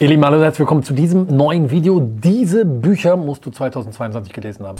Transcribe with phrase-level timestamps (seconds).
[0.00, 1.98] Ihr Lieben, herzlich willkommen zu diesem neuen Video.
[1.98, 4.78] Diese Bücher musst du 2022 gelesen haben.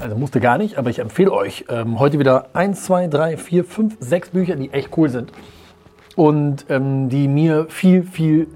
[0.00, 3.64] Also musste gar nicht, aber ich empfehle euch ähm, heute wieder 1, 2, 3, 4,
[3.64, 5.30] 5, 6 Bücher, die echt cool sind
[6.16, 8.48] und ähm, die mir viel, viel,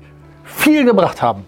[0.42, 1.44] viel gebracht haben.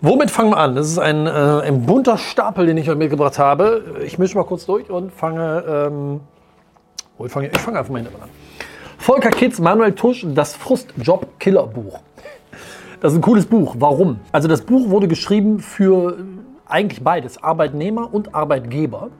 [0.00, 0.76] Womit fangen wir an?
[0.76, 3.82] Das ist ein, äh, ein bunter Stapel, den ich euch mitgebracht habe.
[4.04, 6.20] Ich mische mal kurz durch und fange, ähm,
[7.18, 8.28] wo ich fange, ich fange einfach mal hinten an.
[8.98, 12.00] Volker Kitz, Manuel Tusch, das Frustjob-Killer-Buch.
[13.00, 13.74] Das ist ein cooles Buch.
[13.78, 14.20] Warum?
[14.30, 16.22] Also das Buch wurde geschrieben für äh,
[16.66, 19.10] eigentlich beides, Arbeitnehmer und Arbeitgeber.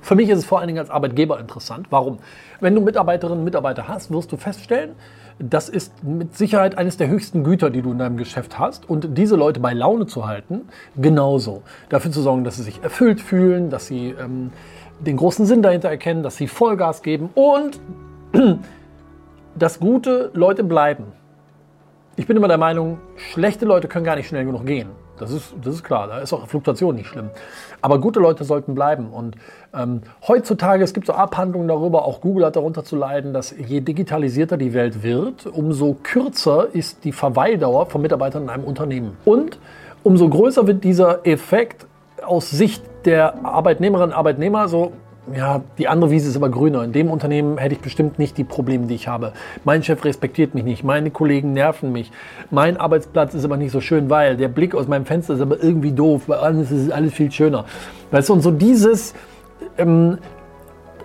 [0.00, 1.86] Für mich ist es vor allen Dingen als Arbeitgeber interessant.
[1.90, 2.18] Warum?
[2.60, 4.96] Wenn du Mitarbeiterinnen und Mitarbeiter hast, wirst du feststellen,
[5.38, 8.88] das ist mit Sicherheit eines der höchsten Güter, die du in deinem Geschäft hast.
[8.88, 10.62] Und diese Leute bei Laune zu halten,
[10.96, 11.62] genauso.
[11.88, 14.50] Dafür zu sorgen, dass sie sich erfüllt fühlen, dass sie ähm,
[15.00, 17.80] den großen Sinn dahinter erkennen, dass sie Vollgas geben und
[19.58, 21.12] dass gute Leute bleiben.
[22.16, 24.90] Ich bin immer der Meinung, schlechte Leute können gar nicht schnell genug gehen.
[25.18, 27.30] Das ist, das ist klar, da ist auch Fluktuation nicht schlimm.
[27.80, 29.10] Aber gute Leute sollten bleiben.
[29.10, 29.36] Und
[29.72, 33.80] ähm, heutzutage, es gibt so Abhandlungen darüber, auch Google hat darunter zu leiden, dass je
[33.80, 39.16] digitalisierter die Welt wird, umso kürzer ist die Verweildauer von Mitarbeitern in einem Unternehmen.
[39.24, 39.58] Und
[40.02, 41.86] umso größer wird dieser Effekt
[42.24, 44.92] aus Sicht der Arbeitnehmerinnen und Arbeitnehmer so,
[45.34, 46.82] ja, die andere Wiese ist aber grüner.
[46.82, 49.32] In dem Unternehmen hätte ich bestimmt nicht die Probleme, die ich habe.
[49.64, 52.12] Mein Chef respektiert mich nicht, meine Kollegen nerven mich.
[52.50, 55.62] Mein Arbeitsplatz ist aber nicht so schön, weil der Blick aus meinem Fenster ist aber
[55.62, 56.24] irgendwie doof.
[56.26, 57.64] Bei alles ist alles viel schöner.
[58.10, 59.14] Weißt du, und so dieses,
[59.78, 60.18] ähm,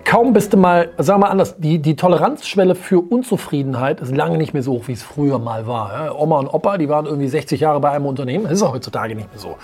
[0.04, 4.36] kaum bist du mal, sagen wir mal anders, die, die Toleranzschwelle für Unzufriedenheit ist lange
[4.36, 5.92] nicht mehr so hoch, wie es früher mal war.
[5.92, 8.44] Ja, Oma und Opa, die waren irgendwie 60 Jahre bei einem Unternehmen.
[8.44, 9.56] Das ist auch heutzutage nicht mehr so.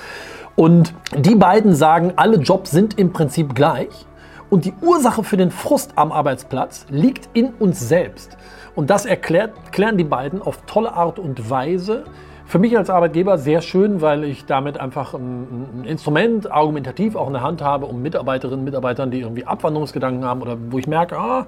[0.56, 4.06] Und die beiden sagen, alle Jobs sind im Prinzip gleich.
[4.48, 8.38] Und die Ursache für den Frust am Arbeitsplatz liegt in uns selbst.
[8.74, 12.04] Und das erklärt, klären die beiden auf tolle Art und Weise.
[12.46, 17.26] Für mich als Arbeitgeber sehr schön, weil ich damit einfach ein, ein Instrument argumentativ auch
[17.26, 20.86] in der Hand habe, um Mitarbeiterinnen und Mitarbeitern, die irgendwie Abwanderungsgedanken haben oder wo ich
[20.86, 21.46] merke, ah,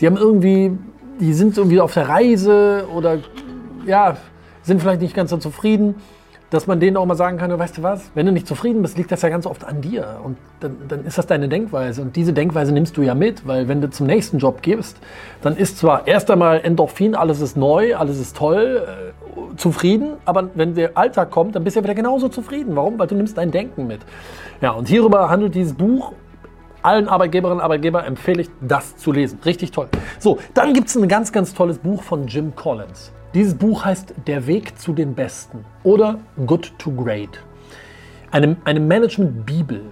[0.00, 0.78] die haben irgendwie,
[1.20, 3.18] die sind irgendwie auf der Reise oder
[3.86, 4.16] ja,
[4.62, 5.96] sind vielleicht nicht ganz so zufrieden
[6.54, 8.96] dass man denen auch mal sagen kann, weißt du was, wenn du nicht zufrieden bist,
[8.96, 10.20] liegt das ja ganz oft an dir.
[10.22, 12.02] Und dann, dann, ist das deine Denkweise.
[12.02, 14.98] Und diese Denkweise nimmst du ja mit, weil wenn du zum nächsten Job gehst,
[15.42, 20.50] dann ist zwar erst einmal Endorphin, alles ist neu, alles ist toll, äh, zufrieden, aber
[20.54, 22.76] wenn der Alltag kommt, dann bist du ja wieder genauso zufrieden.
[22.76, 22.98] Warum?
[22.98, 24.00] Weil du nimmst dein Denken mit.
[24.60, 26.12] Ja, und hierüber handelt dieses Buch.
[26.82, 29.38] Allen Arbeitgeberinnen und Arbeitgeber empfehle ich, das zu lesen.
[29.44, 29.88] Richtig toll.
[30.18, 33.10] So, dann gibt es ein ganz, ganz tolles Buch von Jim Collins.
[33.34, 37.40] Dieses Buch heißt Der Weg zu den Besten oder Good to Great.
[38.30, 39.82] Eine, eine Management-Bibel.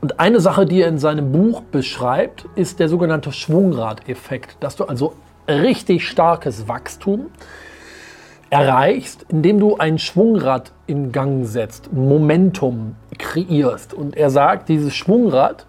[0.00, 4.86] Und eine Sache, die er in seinem Buch beschreibt, ist der sogenannte Schwungrad-Effekt, dass du
[4.86, 5.14] also
[5.48, 7.26] richtig starkes Wachstum
[8.50, 13.94] erreichst, indem du ein Schwungrad in Gang setzt, Momentum kreierst.
[13.94, 15.64] Und er sagt, dieses Schwungrad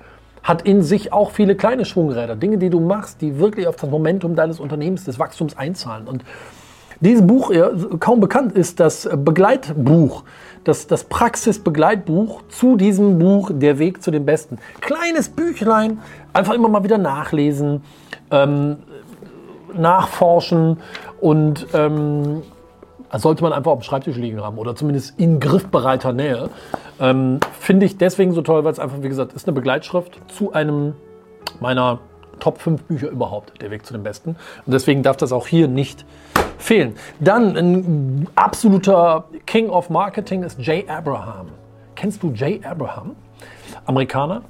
[0.48, 3.90] hat in sich auch viele kleine Schwungräder, Dinge, die du machst, die wirklich auf das
[3.90, 6.08] Momentum deines Unternehmens, des Wachstums einzahlen.
[6.08, 6.24] Und
[7.02, 7.52] dieses Buch,
[8.00, 10.24] kaum bekannt ist das Begleitbuch,
[10.64, 14.58] das, das Praxisbegleitbuch zu diesem Buch Der Weg zu den Besten.
[14.80, 16.00] Kleines Büchlein,
[16.32, 17.82] einfach immer mal wieder nachlesen,
[18.32, 18.78] ähm,
[19.74, 20.78] nachforschen
[21.20, 22.42] und ähm,
[23.14, 26.50] sollte man einfach auf dem Schreibtisch liegen haben oder zumindest in griffbereiter Nähe.
[27.00, 30.54] Ähm, Finde ich deswegen so toll, weil es einfach, wie gesagt, ist eine Begleitschrift zu
[30.54, 30.94] einem
[31.60, 32.00] meiner
[32.40, 34.36] Top 5 Bücher überhaupt, Der Weg zu den Besten.
[34.66, 36.06] Und deswegen darf das auch hier nicht
[36.58, 36.96] fehlen.
[37.20, 41.48] Dann ein absoluter King of Marketing ist Jay Abraham.
[41.96, 43.16] Kennst du Jay Abraham?
[43.86, 44.44] Amerikaner,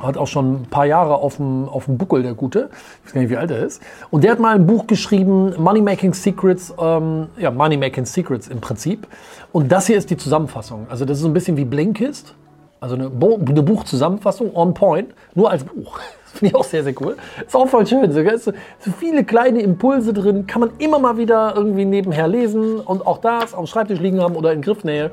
[0.00, 2.70] hat auch schon ein paar Jahre auf dem, auf dem Buckel, der Gute.
[3.00, 3.82] Ich weiß gar nicht, wie alt er ist.
[4.10, 8.48] Und der hat mal ein Buch geschrieben, Money Making Secrets, ähm, ja, Money Making Secrets
[8.48, 9.06] im Prinzip.
[9.52, 10.86] Und das hier ist die Zusammenfassung.
[10.88, 12.34] Also das ist so ein bisschen wie Blinkist.
[12.78, 15.98] Also eine, Bo eine Buchzusammenfassung on point, nur als Buch.
[16.26, 17.16] Das finde ich auch sehr, sehr cool.
[17.46, 18.12] Ist auch voll schön.
[18.12, 18.52] So, so,
[18.98, 23.52] viele kleine Impulse drin, kann man immer mal wieder irgendwie nebenher lesen und auch das
[23.52, 25.12] dem Schreibtisch liegen haben oder in Griffnähe.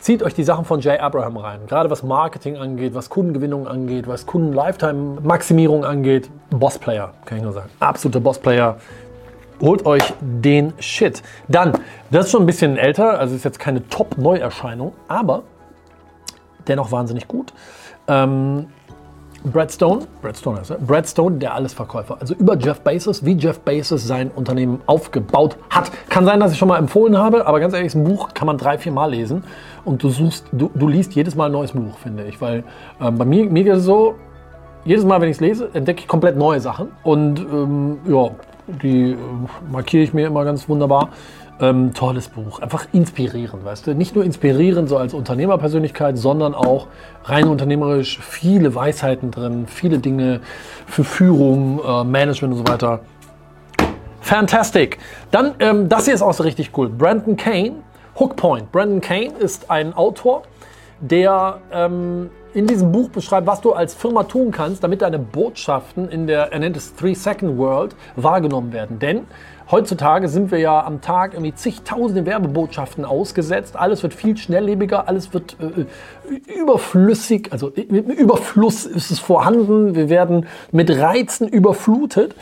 [0.00, 1.60] Zieht euch die Sachen von Jay Abraham rein.
[1.66, 6.30] Gerade was Marketing angeht, was Kundengewinnung angeht, was Kunden-Lifetime-Maximierung angeht.
[6.48, 7.68] Bossplayer, kann ich nur sagen.
[7.80, 8.78] Absoluter Bossplayer.
[9.60, 11.22] Holt euch den Shit.
[11.48, 11.74] Dann,
[12.10, 15.42] das ist schon ein bisschen älter, also ist jetzt keine Top-Neuerscheinung, aber
[16.66, 17.52] dennoch wahnsinnig gut.
[18.08, 18.68] Ähm,
[19.44, 22.18] Brad Stone, Brad Stone heißt er, Brad Stone, der Allesverkäufer.
[22.20, 25.90] Also über Jeff Bezos, wie Jeff Bezos sein Unternehmen aufgebaut hat.
[26.10, 28.58] Kann sein, dass ich schon mal empfohlen habe, aber ganz ehrlich, ein Buch kann man
[28.58, 29.44] drei, vier Mal lesen
[29.84, 32.40] und du suchst, du, du liest jedes Mal ein neues Buch, finde ich.
[32.40, 32.64] Weil
[33.00, 34.14] ähm, bei mir, mir geht es so,
[34.84, 36.88] jedes Mal, wenn ich es lese, entdecke ich komplett neue Sachen.
[37.02, 38.30] Und ähm, ja,
[38.82, 39.16] die äh,
[39.70, 41.10] markiere ich mir immer ganz wunderbar.
[41.60, 43.94] Ähm, tolles Buch, einfach inspirierend, weißt du?
[43.94, 46.86] Nicht nur inspirierend so als Unternehmerpersönlichkeit, sondern auch
[47.24, 50.40] rein unternehmerisch viele Weisheiten drin, viele Dinge
[50.86, 53.00] für Führung, äh, Management und so weiter.
[54.22, 54.98] Fantastic.
[55.30, 56.88] Dann, ähm, das hier ist auch so richtig cool.
[56.88, 57.72] Brandon Kane,
[58.18, 58.72] Hook Point.
[58.72, 60.44] Brandon Kane ist ein Autor,
[61.00, 66.08] der ähm, in diesem Buch beschreibt, was du als Firma tun kannst, damit deine Botschaften
[66.08, 68.98] in der, er nennt es Three-Second-World, wahrgenommen werden.
[68.98, 69.26] Denn
[69.70, 73.76] heutzutage sind wir ja am Tag irgendwie zigtausende Werbebotschaften ausgesetzt.
[73.76, 75.86] Alles wird viel schnelllebiger, alles wird äh,
[76.60, 79.94] überflüssig, also im Überfluss ist es vorhanden.
[79.94, 82.34] Wir werden mit Reizen überflutet.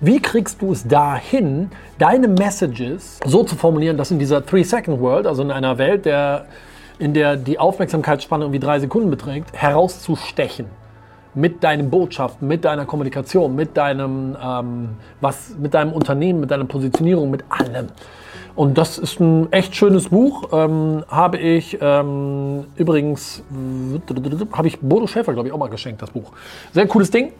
[0.00, 5.42] Wie kriegst du es dahin, deine Messages so zu formulieren, dass in dieser Three-Second-World, also
[5.42, 6.46] in einer Welt, der,
[6.98, 10.66] in der die Aufmerksamkeitsspanne irgendwie drei Sekunden beträgt, herauszustechen?
[11.34, 14.88] Mit deinen Botschaften, mit deiner Kommunikation, mit deinem, ähm,
[15.20, 17.88] was, mit deinem Unternehmen, mit deiner Positionierung, mit allem.
[18.56, 20.50] Und das ist ein echt schönes Buch.
[20.52, 23.42] Ähm, habe ich ähm, übrigens,
[24.52, 26.32] habe ich Bodo Schäfer, glaube ich, auch mal geschenkt, das Buch.
[26.72, 27.32] Sehr cooles Ding.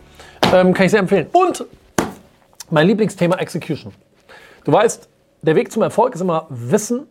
[0.52, 1.29] Ähm, kann ich sehr empfehlen.
[1.32, 1.64] Und
[2.70, 3.93] mein Lieblingsthema Execution.
[4.64, 5.08] Du weißt,
[5.43, 7.06] der Weg zum Erfolg ist immer Wissen,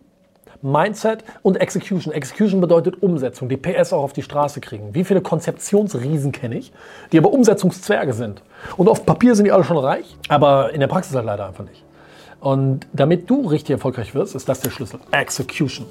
[0.63, 2.13] Mindset und Execution.
[2.13, 4.95] Execution bedeutet Umsetzung, die PS auch auf die Straße kriegen.
[4.95, 6.71] Wie viele Konzeptionsriesen kenne ich,
[7.12, 8.42] die aber Umsetzungszwerge sind.
[8.77, 11.65] Und auf Papier sind die alle schon reich, aber in der Praxis halt leider einfach
[11.65, 11.83] nicht.
[12.39, 15.00] Und damit du richtig erfolgreich wirst, ist das der Schlüssel.
[15.12, 15.86] Execution.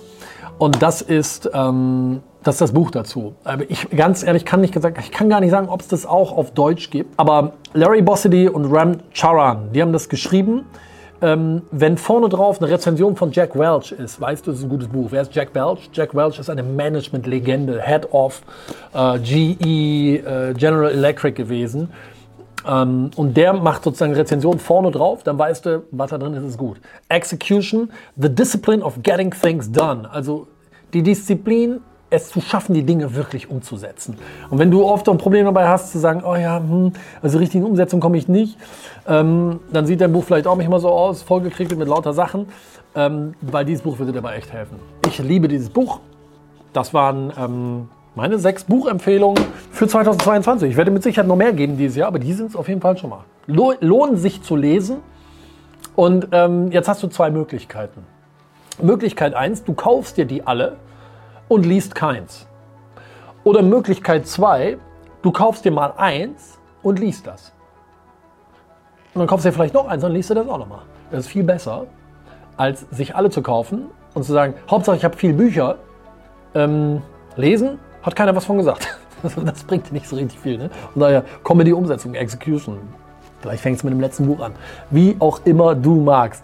[0.58, 3.34] Und das ist, ähm, das, ist das Buch dazu.
[3.44, 6.06] Aber ich ganz ehrlich kann nicht gesagt, ich kann gar nicht sagen, ob es das
[6.06, 7.18] auch auf Deutsch gibt.
[7.18, 10.66] Aber Larry Bossidy und Ram Charan, die haben das geschrieben.
[11.22, 14.68] Ähm, wenn vorne drauf eine Rezension von Jack Welch ist, weißt du, es ist ein
[14.68, 15.06] gutes Buch.
[15.10, 15.88] Wer ist Jack Welch?
[15.92, 18.42] Jack Welch ist eine Management-Legende, Head of
[18.92, 21.90] äh, GE, äh, General Electric gewesen.
[22.66, 26.44] Ähm, und der macht sozusagen Rezension vorne drauf, dann weißt du, was da drin ist,
[26.44, 26.80] ist gut.
[27.08, 30.10] Execution, the discipline of getting things done.
[30.10, 30.48] Also
[30.92, 31.80] die Disziplin,
[32.12, 34.16] es zu schaffen, die Dinge wirklich umzusetzen.
[34.50, 36.92] Und wenn du oft ein Problem dabei hast, zu sagen, oh ja, hm,
[37.22, 38.58] also richtigen Umsetzung komme ich nicht,
[39.08, 42.46] ähm, dann sieht dein Buch vielleicht auch nicht mal so aus, vollgekriegt mit lauter Sachen,
[42.94, 44.78] ähm, weil dieses Buch würde dir dabei echt helfen.
[45.06, 46.00] Ich liebe dieses Buch.
[46.72, 50.70] Das waren ähm, meine sechs Buchempfehlungen für 2022.
[50.70, 52.80] Ich werde mit Sicherheit noch mehr geben dieses Jahr, aber die sind es auf jeden
[52.80, 53.24] Fall schon mal.
[53.46, 54.98] Lo lohnen sich zu lesen.
[55.94, 58.04] Und ähm, jetzt hast du zwei Möglichkeiten.
[58.80, 60.76] Möglichkeit eins: du kaufst dir die alle
[61.52, 62.46] und liest keins.
[63.44, 64.78] Oder Möglichkeit zwei:
[65.20, 67.52] du kaufst dir mal eins und liest das.
[69.12, 70.80] Und dann kaufst du dir vielleicht noch eins und liest du das auch nochmal.
[71.10, 71.86] Das ist viel besser,
[72.56, 75.76] als sich alle zu kaufen und zu sagen, Hauptsache ich habe viele Bücher.
[76.54, 77.02] Ähm,
[77.36, 78.88] lesen hat keiner was von gesagt.
[79.22, 80.58] Das bringt nicht so richtig viel.
[80.58, 80.68] Ne?
[80.96, 82.78] Und daher Comedy, Umsetzung, Execution.
[83.40, 84.52] Vielleicht fängt es mit dem letzten Buch an.
[84.90, 86.42] Wie auch immer du magst.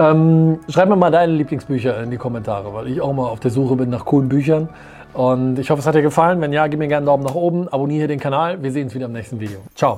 [0.00, 3.50] Ähm, schreib mir mal deine Lieblingsbücher in die Kommentare, weil ich auch mal auf der
[3.50, 4.70] Suche bin nach coolen Büchern.
[5.12, 6.40] Und ich hoffe, es hat dir gefallen.
[6.40, 8.62] Wenn ja, gib mir gerne einen Daumen nach oben, abonniere den Kanal.
[8.62, 9.58] Wir sehen uns wieder im nächsten Video.
[9.74, 9.88] Ciao.